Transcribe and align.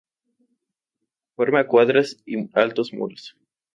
Formas 1.35 1.67
cuadradas 1.67 2.17
y 2.25 2.49
altos 2.59 2.91
muros. 2.91 3.37